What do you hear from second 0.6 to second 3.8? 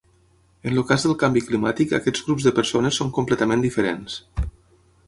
En el cas del canvi climàtic aquests grups de persones són completament